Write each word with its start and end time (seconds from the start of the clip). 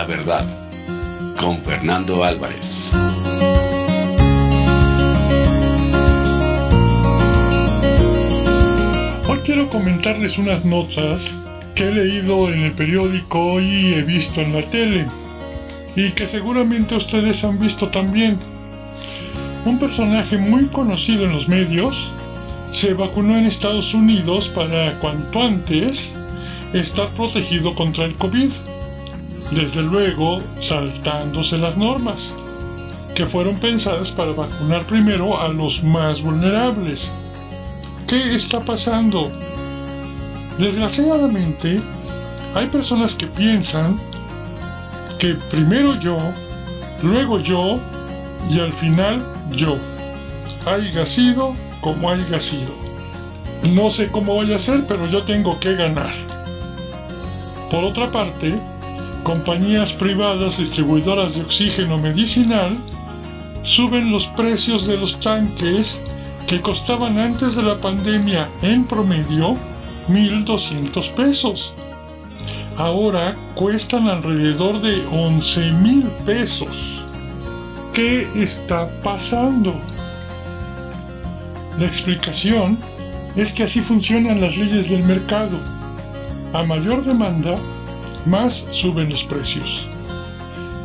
la 0.00 0.06
verdad 0.06 0.46
con 1.38 1.58
Fernando 1.62 2.24
Álvarez. 2.24 2.90
Hoy 9.28 9.38
quiero 9.44 9.68
comentarles 9.68 10.38
unas 10.38 10.64
notas 10.64 11.36
que 11.74 11.88
he 11.88 11.92
leído 11.92 12.48
en 12.48 12.62
el 12.62 12.72
periódico 12.72 13.60
y 13.60 13.92
he 13.92 14.02
visto 14.02 14.40
en 14.40 14.54
la 14.54 14.62
tele 14.62 15.06
y 15.94 16.10
que 16.12 16.26
seguramente 16.26 16.94
ustedes 16.94 17.44
han 17.44 17.58
visto 17.58 17.88
también. 17.88 18.38
Un 19.66 19.78
personaje 19.78 20.38
muy 20.38 20.64
conocido 20.68 21.26
en 21.26 21.32
los 21.32 21.46
medios 21.46 22.10
se 22.70 22.94
vacunó 22.94 23.36
en 23.36 23.44
Estados 23.44 23.92
Unidos 23.92 24.48
para 24.48 24.98
cuanto 25.00 25.42
antes 25.42 26.14
estar 26.72 27.08
protegido 27.08 27.74
contra 27.74 28.06
el 28.06 28.14
COVID. 28.14 28.50
Desde 29.50 29.82
luego, 29.82 30.42
saltándose 30.60 31.58
las 31.58 31.76
normas, 31.76 32.36
que 33.14 33.26
fueron 33.26 33.56
pensadas 33.56 34.12
para 34.12 34.32
vacunar 34.32 34.86
primero 34.86 35.40
a 35.40 35.48
los 35.48 35.82
más 35.82 36.22
vulnerables. 36.22 37.12
¿Qué 38.06 38.34
está 38.34 38.60
pasando? 38.60 39.30
Desgraciadamente, 40.58 41.80
hay 42.54 42.66
personas 42.68 43.14
que 43.14 43.26
piensan 43.26 43.98
que 45.18 45.34
primero 45.50 45.98
yo, 45.98 46.16
luego 47.02 47.40
yo 47.40 47.78
y 48.50 48.60
al 48.60 48.72
final 48.72 49.24
yo. 49.52 49.76
Haya 50.66 51.04
sido 51.04 51.54
como 51.80 52.10
haya 52.10 52.38
sido. 52.38 52.72
No 53.62 53.90
sé 53.90 54.08
cómo 54.08 54.36
vaya 54.36 54.56
a 54.56 54.58
ser, 54.58 54.86
pero 54.86 55.06
yo 55.06 55.22
tengo 55.22 55.58
que 55.60 55.74
ganar. 55.74 56.12
Por 57.70 57.84
otra 57.84 58.10
parte, 58.10 58.58
compañías 59.22 59.92
privadas 59.92 60.58
distribuidoras 60.58 61.34
de 61.34 61.42
oxígeno 61.42 61.98
medicinal 61.98 62.76
suben 63.62 64.10
los 64.10 64.26
precios 64.28 64.86
de 64.86 64.96
los 64.96 65.18
tanques 65.20 66.00
que 66.46 66.60
costaban 66.60 67.18
antes 67.18 67.56
de 67.56 67.62
la 67.62 67.76
pandemia 67.76 68.48
en 68.62 68.84
promedio 68.84 69.56
1.200 70.08 71.10
pesos. 71.12 71.72
Ahora 72.76 73.36
cuestan 73.54 74.08
alrededor 74.08 74.80
de 74.80 75.04
11 75.12 75.72
mil 75.72 76.02
pesos. 76.24 77.04
¿Qué 77.92 78.26
está 78.34 78.88
pasando? 79.02 79.74
La 81.78 81.84
explicación 81.84 82.78
es 83.36 83.52
que 83.52 83.64
así 83.64 83.80
funcionan 83.80 84.40
las 84.40 84.56
leyes 84.56 84.90
del 84.90 85.04
mercado. 85.04 85.58
A 86.52 86.62
mayor 86.64 87.04
demanda, 87.04 87.56
más 88.26 88.66
suben 88.70 89.10
los 89.10 89.24
precios. 89.24 89.86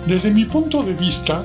Desde 0.06 0.32
mi 0.32 0.46
punto 0.46 0.84
de 0.84 0.94
vista, 0.94 1.44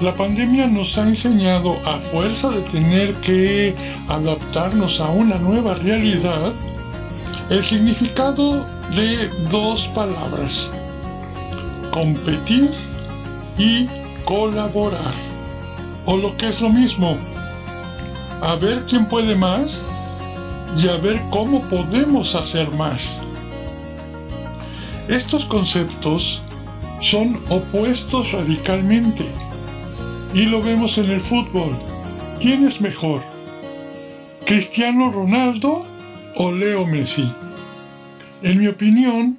la 0.00 0.14
pandemia 0.14 0.66
nos 0.66 0.98
ha 0.98 1.08
enseñado 1.08 1.76
a 1.86 1.96
fuerza 1.98 2.50
de 2.50 2.60
tener 2.62 3.14
que 3.14 3.74
adaptarnos 4.08 5.00
a 5.00 5.08
una 5.08 5.38
nueva 5.38 5.74
realidad 5.74 6.52
el 7.48 7.62
significado 7.62 8.66
de 8.94 9.28
dos 9.50 9.88
palabras, 9.94 10.70
competir 11.92 12.70
y 13.56 13.88
colaborar. 14.24 15.14
O 16.04 16.16
lo 16.16 16.36
que 16.36 16.48
es 16.48 16.60
lo 16.60 16.68
mismo, 16.68 17.16
a 18.42 18.54
ver 18.56 18.84
quién 18.86 19.06
puede 19.06 19.34
más 19.34 19.84
y 20.76 20.88
a 20.88 20.96
ver 20.96 21.20
cómo 21.30 21.62
podemos 21.68 22.34
hacer 22.34 22.70
más. 22.72 23.22
Estos 25.08 25.44
conceptos 25.44 26.42
son 26.98 27.40
opuestos 27.48 28.32
radicalmente 28.32 29.24
y 30.34 30.46
lo 30.46 30.60
vemos 30.60 30.98
en 30.98 31.10
el 31.10 31.20
fútbol. 31.20 31.70
¿Quién 32.40 32.64
es 32.64 32.80
mejor? 32.80 33.22
¿Cristiano 34.44 35.10
Ronaldo 35.10 35.86
o 36.36 36.50
Leo 36.50 36.84
Messi? 36.86 37.30
En 38.42 38.58
mi 38.58 38.66
opinión, 38.66 39.38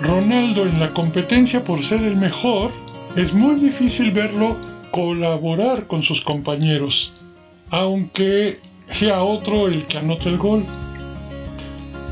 Ronaldo 0.00 0.64
en 0.64 0.78
la 0.78 0.92
competencia 0.92 1.64
por 1.64 1.82
ser 1.82 2.02
el 2.02 2.16
mejor, 2.16 2.70
es 3.16 3.32
muy 3.32 3.54
difícil 3.54 4.10
verlo 4.10 4.58
colaborar 4.90 5.86
con 5.86 6.02
sus 6.02 6.20
compañeros, 6.20 7.12
aunque 7.70 8.60
sea 8.88 9.22
otro 9.22 9.68
el 9.68 9.86
que 9.86 9.98
anote 9.98 10.28
el 10.28 10.36
gol. 10.36 10.64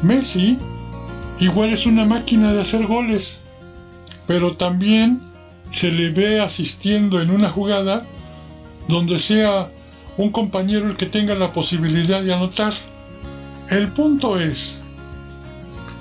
Messi 0.02 0.58
igual 1.40 1.70
es 1.70 1.86
una 1.86 2.04
máquina 2.04 2.52
de 2.52 2.60
hacer 2.60 2.86
goles, 2.86 3.40
pero 4.26 4.56
también 4.56 5.20
se 5.70 5.90
le 5.90 6.10
ve 6.10 6.40
asistiendo 6.40 7.20
en 7.20 7.30
una 7.30 7.50
jugada 7.50 8.06
donde 8.88 9.18
sea 9.18 9.68
un 10.16 10.30
compañero 10.30 10.88
el 10.88 10.96
que 10.96 11.06
tenga 11.06 11.34
la 11.34 11.52
posibilidad 11.52 12.22
de 12.22 12.34
anotar. 12.34 12.72
El 13.70 13.88
punto 13.88 14.38
es, 14.38 14.82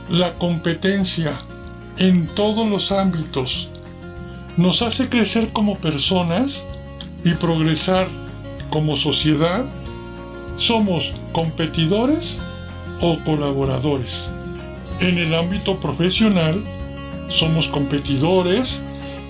la 0.10 0.34
competencia 0.34 1.34
en 1.98 2.28
todos 2.28 2.70
los 2.70 2.92
ámbitos 2.92 3.70
nos 4.58 4.82
hace 4.82 5.10
crecer 5.10 5.50
como 5.54 5.78
personas 5.78 6.66
y 7.24 7.34
progresar 7.34 8.08
como 8.70 8.96
sociedad. 8.96 9.66
Somos 10.58 11.14
competidores 11.32 12.40
o 13.02 13.18
colaboradores. 13.24 14.32
En 15.04 15.18
el 15.18 15.36
ámbito 15.36 15.82
profesional 15.82 16.64
somos 17.28 17.68
competidores 17.68 18.82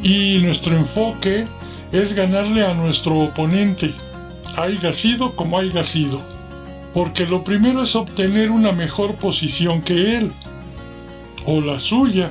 y 0.04 0.38
nuestro 0.38 0.78
enfoque 0.78 1.48
es 1.92 2.14
ganarle 2.14 2.64
a 2.64 2.76
nuestro 2.76 3.18
oponente, 3.18 3.92
haya 4.56 4.94
sido 4.94 5.36
como 5.36 5.58
haya 5.58 5.84
sido, 5.84 6.22
porque 6.94 7.26
lo 7.26 7.44
primero 7.44 7.82
es 7.82 7.96
obtener 7.96 8.52
una 8.52 8.72
mejor 8.72 9.16
posición 9.16 9.82
que 9.82 10.18
él, 10.18 10.32
o 11.48 11.60
la 11.60 11.80
suya, 11.80 12.30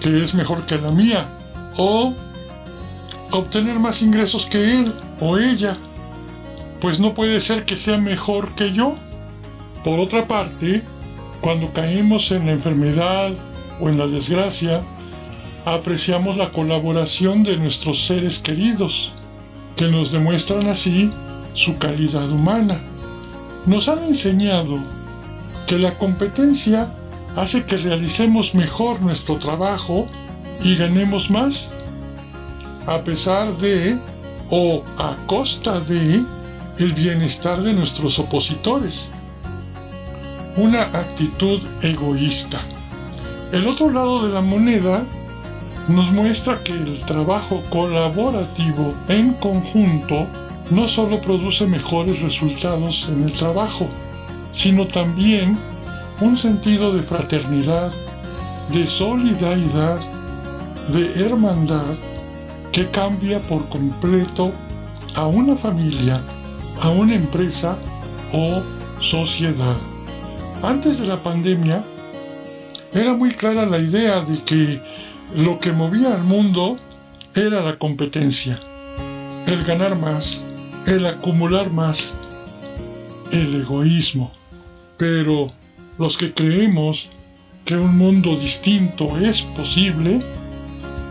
que 0.00 0.22
es 0.22 0.32
mejor 0.32 0.64
que 0.64 0.78
la 0.78 0.92
mía, 0.92 1.28
o 1.76 2.14
obtener 3.32 3.80
más 3.80 4.00
ingresos 4.00 4.46
que 4.46 4.80
él 4.80 4.94
o 5.20 5.36
ella, 5.36 5.76
pues 6.80 6.98
no 6.98 7.12
puede 7.12 7.38
ser 7.40 7.66
que 7.66 7.76
sea 7.76 7.98
mejor 7.98 8.54
que 8.54 8.72
yo. 8.72 8.94
Por 9.84 10.00
otra 10.00 10.26
parte, 10.26 10.82
cuando 11.42 11.72
caemos 11.72 12.30
en 12.30 12.46
la 12.46 12.52
enfermedad 12.52 13.32
o 13.80 13.88
en 13.88 13.98
la 13.98 14.06
desgracia, 14.06 14.80
apreciamos 15.64 16.36
la 16.36 16.50
colaboración 16.52 17.42
de 17.42 17.56
nuestros 17.56 18.06
seres 18.06 18.38
queridos, 18.38 19.12
que 19.76 19.88
nos 19.88 20.12
demuestran 20.12 20.68
así 20.68 21.10
su 21.52 21.76
calidad 21.78 22.30
humana. 22.30 22.80
Nos 23.66 23.88
han 23.88 24.04
enseñado 24.04 24.78
que 25.66 25.78
la 25.78 25.98
competencia 25.98 26.88
hace 27.36 27.64
que 27.64 27.76
realicemos 27.76 28.54
mejor 28.54 29.00
nuestro 29.00 29.36
trabajo 29.36 30.06
y 30.62 30.76
ganemos 30.76 31.28
más, 31.28 31.72
a 32.86 33.02
pesar 33.02 33.52
de 33.56 33.98
o 34.50 34.82
a 34.98 35.16
costa 35.26 35.80
de 35.80 36.22
el 36.78 36.92
bienestar 36.92 37.62
de 37.62 37.72
nuestros 37.72 38.18
opositores. 38.18 39.10
Una 40.56 40.82
actitud 40.82 41.60
egoísta. 41.82 42.60
El 43.52 43.66
otro 43.66 43.90
lado 43.90 44.26
de 44.26 44.34
la 44.34 44.42
moneda 44.42 45.02
nos 45.88 46.12
muestra 46.12 46.62
que 46.62 46.72
el 46.72 47.02
trabajo 47.06 47.62
colaborativo 47.70 48.94
en 49.08 49.32
conjunto 49.34 50.26
no 50.70 50.86
solo 50.86 51.20
produce 51.20 51.66
mejores 51.66 52.20
resultados 52.20 53.08
en 53.08 53.24
el 53.24 53.32
trabajo, 53.32 53.88
sino 54.52 54.86
también 54.86 55.58
un 56.20 56.36
sentido 56.36 56.92
de 56.92 57.02
fraternidad, 57.02 57.90
de 58.72 58.86
solidaridad, 58.86 59.98
de 60.88 61.24
hermandad 61.24 61.94
que 62.72 62.88
cambia 62.90 63.40
por 63.40 63.66
completo 63.70 64.52
a 65.14 65.26
una 65.26 65.56
familia, 65.56 66.20
a 66.82 66.90
una 66.90 67.14
empresa 67.14 67.76
o 68.32 68.62
sociedad. 69.00 69.76
Antes 70.62 71.00
de 71.00 71.08
la 71.08 71.20
pandemia, 71.20 71.84
era 72.92 73.14
muy 73.14 73.32
clara 73.32 73.66
la 73.66 73.78
idea 73.78 74.20
de 74.20 74.40
que 74.44 74.80
lo 75.44 75.58
que 75.58 75.72
movía 75.72 76.14
al 76.14 76.22
mundo 76.22 76.76
era 77.34 77.62
la 77.62 77.76
competencia, 77.76 78.60
el 79.46 79.64
ganar 79.64 79.98
más, 79.98 80.44
el 80.86 81.04
acumular 81.04 81.72
más, 81.72 82.16
el 83.32 83.56
egoísmo. 83.56 84.30
Pero 84.98 85.50
los 85.98 86.16
que 86.16 86.32
creemos 86.32 87.08
que 87.64 87.76
un 87.76 87.98
mundo 87.98 88.36
distinto 88.36 89.18
es 89.18 89.42
posible, 89.42 90.20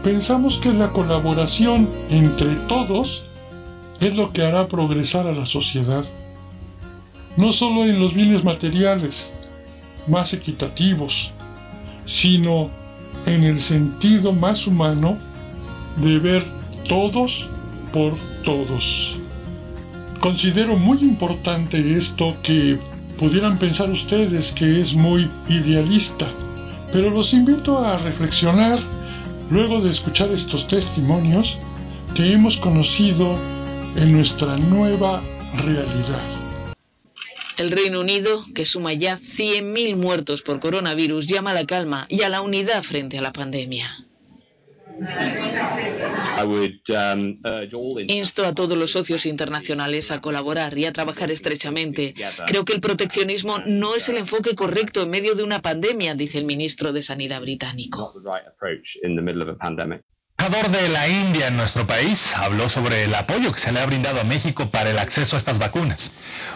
pensamos 0.02 0.60
que 0.60 0.72
la 0.72 0.92
colaboración 0.92 1.90
entre 2.10 2.56
todos 2.70 3.24
es 4.00 4.16
lo 4.16 4.32
que 4.32 4.44
hará 4.44 4.70
progresar 4.70 5.28
a 5.28 5.34
la 5.34 5.46
sociedad. 5.46 6.06
No 7.36 7.52
solo 7.52 7.86
en 7.86 8.00
los 8.00 8.14
bienes 8.14 8.46
materiales, 8.46 9.34
más 10.08 10.34
equitativos, 10.34 11.32
sino 12.06 12.70
en 13.26 13.44
el 13.44 13.60
sentido 13.60 14.34
más 14.34 14.68
humano 14.68 15.18
de 15.98 16.20
ver 16.20 16.44
todos 16.88 17.50
por 17.94 18.16
todos. 18.44 19.16
Considero 20.20 20.76
muy 20.76 21.00
importante 21.00 21.98
esto 21.98 22.36
que 22.44 22.80
pudieran 23.18 23.58
pensar 23.58 23.90
ustedes 23.90 24.52
que 24.52 24.82
es 24.82 24.94
muy 24.94 25.30
idealista, 25.48 26.28
pero 26.92 27.10
los 27.10 27.34
invito 27.34 27.80
a 27.80 27.98
reflexionar 27.98 28.80
luego 29.50 29.82
de 29.82 29.90
escuchar 29.90 30.32
estos 30.32 30.68
testimonios 30.68 31.58
que 32.16 32.32
hemos 32.34 32.58
conocido 32.58 33.38
en 33.96 34.12
nuestra 34.14 34.58
nueva 34.58 35.22
realidad. 35.66 36.41
El 37.58 37.72
Reino 37.72 38.00
Unido, 38.00 38.44
que 38.56 38.66
suma 38.66 38.94
ya 38.94 39.20
100.000 39.20 39.96
muertos 39.96 40.42
por 40.42 40.60
coronavirus, 40.60 41.28
llama 41.28 41.52
a 41.52 41.54
la 41.54 41.66
calma 41.66 42.06
y 42.10 42.22
a 42.24 42.30
la 42.30 42.42
unidad 42.42 42.84
frente 42.84 43.18
a 43.18 43.22
la 43.22 43.32
pandemia. 43.32 43.90
Um, 46.44 47.40
Insto 48.08 48.46
a 48.46 48.54
todos 48.54 48.78
los 48.78 48.92
socios 48.92 49.26
internacionales 49.26 50.12
a 50.12 50.22
colaborar 50.22 50.78
y 50.78 50.86
a 50.86 50.94
trabajar 50.94 51.32
estrechamente. 51.32 52.14
Creo 52.48 52.66
que 52.66 52.74
el 52.74 52.82
proteccionismo 52.82 53.60
no 53.66 53.96
es 53.96 54.10
el 54.10 54.18
enfoque 54.18 54.56
correcto 54.56 55.02
en 55.04 55.10
medio 55.10 55.36
de 55.36 55.44
una 55.44 55.62
pandemia, 55.62 56.16
dice 56.16 56.38
el 56.38 56.46
ministro 56.46 56.94
de 56.94 57.02
Sanidad 57.02 57.42
británico 57.42 58.14
embajador 60.42 60.72
de 60.72 60.90
la 60.90 61.08
India 61.08 61.48
en 61.50 61.56
nuestro 61.56 61.86
país 61.86 62.36
habló 62.36 62.68
sobre 62.68 63.04
el 63.04 63.14
apoyo 63.14 63.52
que 63.52 63.60
se 63.60 63.72
le 63.72 63.80
ha 63.80 63.86
brindado 63.86 64.22
a 64.22 64.24
México 64.24 64.68
para 64.70 64.90
el 64.90 64.98
acceso 64.98 65.36
a 65.36 65.38
estas 65.38 65.60
vacunas. 65.60 66.14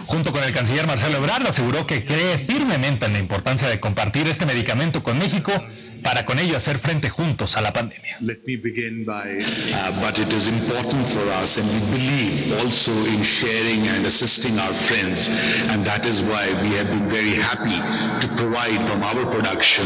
Junto 0.08 0.32
con 0.32 0.44
el 0.44 0.52
canciller 0.52 0.88
Marcelo 0.88 1.18
Ebrard 1.18 1.46
aseguró 1.46 1.86
que 1.86 2.04
cree 2.04 2.40
firmemente 2.40 3.06
en 3.06 3.14
la 3.14 3.20
importancia 3.20 3.70
de 3.70 3.80
compartir 3.80 4.28
este 4.28 4.48
medicamento 4.48 5.04
con 5.04 5.20
México 5.20 5.52
para 6.04 6.26
con 6.26 6.40
ello 6.40 6.56
hacer 6.56 6.80
frente 6.80 7.10
juntos 7.10 7.58
a 7.58 7.62
la 7.62 7.74
pandemia. 7.74 8.18
Let 8.22 8.40
me 8.46 8.58
begin 8.58 9.06
by, 9.06 9.38
uh, 9.74 10.02
but 10.02 10.20
it 10.20 10.32
is 10.34 10.48
important 10.48 11.06
for 11.08 11.24
us 11.42 11.58
and 11.58 11.68
we 11.70 11.80
believe 11.92 12.60
also 12.64 12.92
in 13.14 13.22
sharing 13.22 13.88
and 13.90 14.06
assisting 14.06 14.58
our 14.60 14.74
friends 14.74 15.30
and 15.72 15.86
that 15.86 16.06
is 16.06 16.22
why 16.24 16.46
we 16.64 16.76
have 16.78 16.90
been 16.90 17.08
very 17.10 17.36
happy 17.36 17.78
to 18.22 18.28
provide 18.36 18.84
from 18.84 19.04
our 19.04 19.26
production 19.32 19.86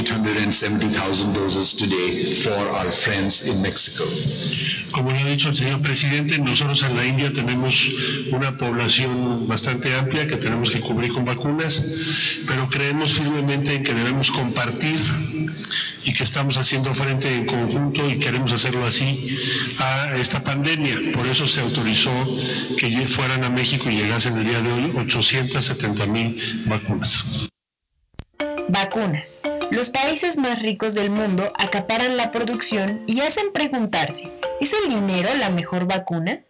870,000 0.00 1.32
doses 1.32 1.74
today 1.74 2.34
for 2.34 2.56
our 2.76 2.90
friends 2.90 3.48
in 3.48 3.62
Mexico. 3.62 4.04
Como 4.92 5.10
lo 5.10 5.18
ha 5.18 5.24
dicho 5.24 5.48
el 5.48 5.54
señor 5.54 5.82
presidente, 5.82 6.38
nosotros 6.38 6.82
en 6.84 6.96
la 6.96 7.04
India 7.04 7.32
tenemos 7.32 7.90
una 8.32 8.56
población 8.56 9.48
bastante 9.48 9.92
amplia 9.94 10.26
que 10.26 10.36
tenemos 10.36 10.70
que 10.70 10.80
cubrir 10.80 11.12
con 11.12 11.24
vacunas, 11.24 11.82
pero 12.46 12.68
creemos 12.68 13.14
firmemente 13.14 13.74
en 13.74 13.82
que 13.82 13.92
debemos 13.92 14.30
compartir 14.30 14.98
y 16.04 16.12
que 16.12 16.24
estamos 16.24 16.58
haciendo 16.58 16.94
frente 16.94 17.34
en 17.34 17.46
conjunto 17.46 18.08
y 18.08 18.18
queremos 18.18 18.52
hacerlo 18.52 18.84
así 18.86 19.36
a 19.78 20.14
esta 20.16 20.42
pandemia. 20.42 21.12
Por 21.12 21.26
eso 21.26 21.46
se 21.46 21.60
autorizó 21.60 22.12
que 22.78 23.06
fueran 23.08 23.44
a 23.44 23.50
México 23.50 23.90
y 23.90 23.96
llegasen 23.96 24.36
el 24.38 24.44
día 24.44 24.60
de 24.60 24.72
hoy 24.72 24.92
870 24.96 26.06
mil 26.06 26.40
vacunas. 26.66 27.48
Vacunas. 28.68 29.42
Los 29.70 29.90
países 29.90 30.36
más 30.36 30.60
ricos 30.60 30.94
del 30.94 31.10
mundo 31.10 31.52
acaparan 31.58 32.16
la 32.16 32.30
producción 32.30 33.02
y 33.06 33.20
hacen 33.20 33.52
preguntarse, 33.52 34.30
¿es 34.60 34.72
el 34.72 34.90
dinero 34.90 35.28
la 35.38 35.50
mejor 35.50 35.86
vacuna? 35.86 36.40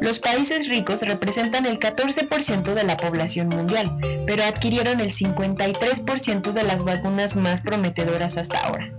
Los 0.00 0.20
países 0.20 0.68
ricos 0.68 1.02
representan 1.02 1.66
el 1.66 1.78
14% 1.78 2.74
de 2.74 2.84
la 2.84 2.96
población 2.96 3.48
mundial, 3.48 3.98
pero 4.26 4.44
adquirieron 4.44 5.00
el 5.00 5.12
53% 5.12 6.52
de 6.52 6.62
las 6.62 6.84
vacunas 6.84 7.36
más 7.36 7.62
prometedoras 7.62 8.36
hasta 8.36 8.58
ahora. 8.60 8.92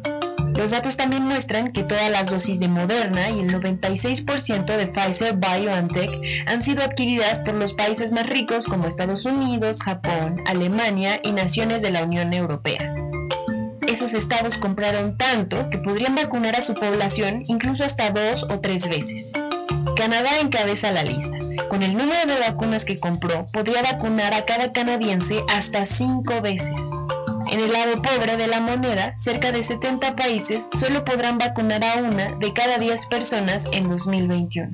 Los 0.55 0.71
datos 0.71 0.97
también 0.97 1.23
muestran 1.23 1.71
que 1.71 1.83
todas 1.83 2.09
las 2.11 2.29
dosis 2.29 2.59
de 2.59 2.67
Moderna 2.67 3.29
y 3.29 3.39
el 3.39 3.53
96% 3.53 4.65
de 4.65 4.87
Pfizer 4.87 5.37
BioNTech 5.37 6.09
han 6.47 6.61
sido 6.61 6.83
adquiridas 6.83 7.39
por 7.39 7.53
los 7.53 7.73
países 7.73 8.11
más 8.11 8.27
ricos 8.27 8.65
como 8.65 8.85
Estados 8.85 9.23
Unidos, 9.23 9.81
Japón, 9.81 10.41
Alemania 10.47 11.21
y 11.23 11.31
naciones 11.31 11.81
de 11.81 11.91
la 11.91 12.03
Unión 12.03 12.33
Europea. 12.33 12.98
Esos 13.89 14.13
estados 14.13 14.59
compraron 14.59 15.17
tanto 15.17 15.67
que 15.71 15.79
podrían 15.79 16.13
vacunar 16.13 16.55
a 16.55 16.61
su 16.61 16.75
población 16.75 17.41
incluso 17.47 17.83
hasta 17.83 18.11
dos 18.11 18.43
o 18.43 18.59
tres 18.59 18.87
veces. 18.87 19.31
Canadá 19.95 20.39
encabeza 20.39 20.91
la 20.91 21.01
lista. 21.01 21.39
Con 21.69 21.81
el 21.81 21.97
número 21.97 22.27
de 22.27 22.39
vacunas 22.39 22.85
que 22.85 22.99
compró, 22.99 23.47
podría 23.51 23.81
vacunar 23.81 24.35
a 24.35 24.45
cada 24.45 24.71
canadiense 24.73 25.41
hasta 25.49 25.87
cinco 25.87 26.39
veces. 26.39 26.79
En 27.51 27.61
el 27.61 27.73
lado 27.73 27.99
pobre 28.03 28.37
de 28.37 28.45
la 28.45 28.59
moneda, 28.59 29.15
cerca 29.17 29.51
de 29.51 29.63
70 29.63 30.15
países 30.15 30.69
solo 30.75 31.03
podrán 31.03 31.39
vacunar 31.39 31.83
a 31.83 31.95
una 32.03 32.35
de 32.35 32.53
cada 32.53 32.77
10 32.77 33.07
personas 33.07 33.65
en 33.71 33.89
2021. 33.89 34.69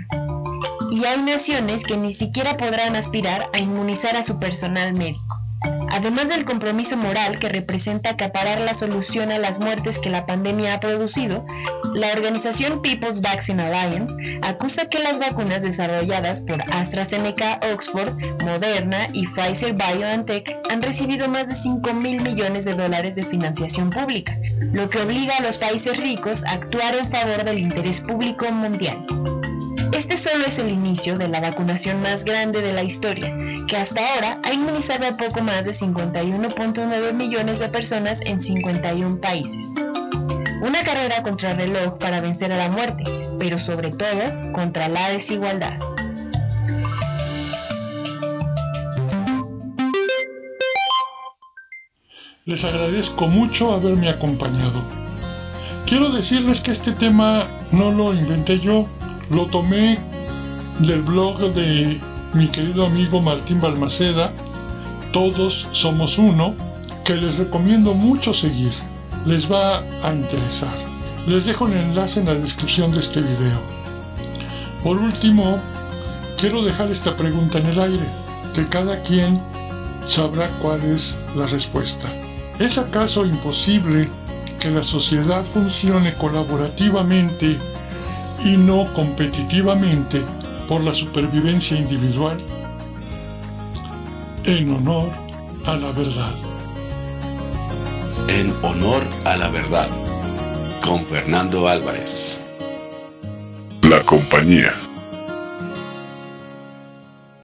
Y 0.91 1.06
hay 1.06 1.21
naciones 1.21 1.85
que 1.85 1.95
ni 1.95 2.11
siquiera 2.11 2.57
podrán 2.57 2.97
aspirar 2.97 3.50
a 3.53 3.59
inmunizar 3.59 4.18
a 4.18 4.23
su 4.23 4.39
personal 4.39 4.94
médico. 4.94 5.44
Además 5.95 6.27
del 6.27 6.44
compromiso 6.44 6.97
moral 6.97 7.39
que 7.39 7.47
representa 7.47 8.09
acaparar 8.09 8.59
la 8.59 8.74
solución 8.74 9.31
a 9.31 9.38
las 9.38 9.62
muertes 9.62 9.97
que 9.97 10.09
la 10.09 10.25
pandemia 10.25 10.74
ha 10.74 10.80
producido, 10.81 11.45
la 11.94 12.12
organización 12.12 12.81
People's 12.81 13.21
Vaccine 13.21 13.62
Alliance 13.62 14.13
acusa 14.42 14.89
que 14.89 15.00
las 15.00 15.19
vacunas 15.19 15.63
desarrolladas 15.63 16.42
por 16.42 16.62
AstraZeneca, 16.75 17.62
Oxford, 17.71 18.13
Moderna 18.44 19.07
y 19.13 19.25
Pfizer 19.25 19.74
BioNTech 19.74 20.57
han 20.69 20.81
recibido 20.81 21.30
más 21.30 21.47
de 21.47 21.56
5 21.56 21.94
mil 21.94 22.21
millones 22.21 22.65
de 22.65 22.74
dólares 22.74 23.15
de 23.15 23.24
financiación 23.24 23.89
pública, 23.89 24.38
lo 24.74 24.89
que 24.89 25.00
obliga 25.00 25.38
a 25.38 25.44
los 25.44 25.57
países 25.57 25.95
ricos 25.95 26.44
a 26.44 26.51
actuar 26.56 26.94
en 26.94 27.07
favor 27.07 27.45
del 27.45 27.59
interés 27.59 28.01
público 28.01 28.51
mundial. 28.51 29.06
Este 30.15 30.29
solo 30.29 30.45
es 30.45 30.59
el 30.59 30.69
inicio 30.69 31.17
de 31.17 31.27
la 31.27 31.41
vacunación 31.41 32.01
más 32.01 32.23
grande 32.23 32.62
de 32.62 32.71
la 32.71 32.83
historia, 32.83 33.35
que 33.67 33.75
hasta 33.75 34.00
ahora 34.00 34.39
ha 34.44 34.53
inmunizado 34.53 35.06
a 35.07 35.17
poco 35.17 35.41
más 35.41 35.65
de 35.65 35.71
51.9 35.71 37.13
millones 37.13 37.59
de 37.59 37.67
personas 37.67 38.21
en 38.21 38.39
51 38.39 39.19
países. 39.19 39.73
Una 40.62 40.81
carrera 40.85 41.21
contra 41.21 41.51
el 41.51 41.57
reloj 41.57 41.97
para 41.97 42.21
vencer 42.21 42.53
a 42.53 42.57
la 42.57 42.69
muerte, 42.69 43.03
pero 43.39 43.59
sobre 43.59 43.89
todo 43.89 44.53
contra 44.53 44.88
la 44.88 45.09
desigualdad. 45.09 45.77
Les 52.45 52.63
agradezco 52.63 53.28
mucho 53.28 53.73
haberme 53.73 54.07
acompañado. 54.07 54.81
Quiero 55.85 56.09
decirles 56.09 56.61
que 56.61 56.71
este 56.71 56.94
tema 56.94 57.47
no 57.71 57.92
lo 57.92 58.13
inventé 58.13 58.59
yo, 58.59 58.87
lo 59.29 59.45
tomé 59.47 59.99
del 60.79 61.01
blog 61.01 61.39
de 61.53 61.99
mi 62.33 62.47
querido 62.47 62.85
amigo 62.85 63.21
Martín 63.21 63.61
Balmaceda, 63.61 64.31
Todos 65.11 65.67
Somos 65.71 66.17
Uno, 66.17 66.53
que 67.03 67.15
les 67.15 67.37
recomiendo 67.37 67.94
mucho 67.94 68.33
seguir. 68.33 68.73
Les 69.25 69.51
va 69.51 69.79
a 70.03 70.13
interesar. 70.13 70.73
Les 71.27 71.45
dejo 71.45 71.67
el 71.67 71.73
enlace 71.73 72.19
en 72.19 72.27
la 72.27 72.35
descripción 72.35 72.91
de 72.91 72.99
este 72.99 73.21
video. 73.21 73.59
Por 74.83 74.97
último, 74.97 75.59
quiero 76.37 76.61
dejar 76.63 76.91
esta 76.91 77.15
pregunta 77.15 77.57
en 77.57 77.65
el 77.67 77.79
aire, 77.79 78.05
que 78.53 78.67
cada 78.67 79.01
quien 79.01 79.41
sabrá 80.05 80.49
cuál 80.61 80.83
es 80.83 81.17
la 81.35 81.47
respuesta. 81.47 82.07
¿Es 82.59 82.77
acaso 82.77 83.25
imposible 83.25 84.07
que 84.59 84.69
la 84.69 84.83
sociedad 84.83 85.44
funcione 85.44 86.13
colaborativamente 86.15 87.57
y 88.44 88.57
no 88.57 88.92
competitivamente 88.94 90.21
por 90.68 90.83
la 90.83 90.94
supervivencia 90.94 91.77
individual 91.77 92.37
en 94.45 94.71
honor 94.73 95.09
a 95.65 95.75
la 95.75 95.92
verdad. 95.92 96.33
En 98.27 98.54
honor 98.63 99.04
a 99.25 99.37
la 99.37 99.49
verdad, 99.49 99.87
con 100.83 101.06
Fernando 101.06 101.68
Álvarez. 101.68 102.39
La 103.81 104.04
compañía 104.04 104.73